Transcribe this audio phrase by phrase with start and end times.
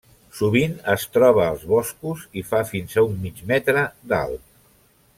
[0.37, 4.47] Sovint es troba als boscos i fa fins a un mig metre d’alt.